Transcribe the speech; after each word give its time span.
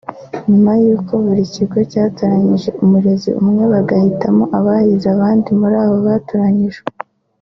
nyuma 0.49 0.71
y’uko 0.83 1.11
buri 1.25 1.43
kigo 1.53 1.79
cyatoranyije 1.91 2.69
umurezi 2.83 3.29
umwe 3.41 3.63
bagahitamo 3.73 4.43
abahize 4.57 5.07
abandi 5.15 5.47
muri 5.59 5.75
abo 5.85 5.97
batoranijwe 6.07 6.87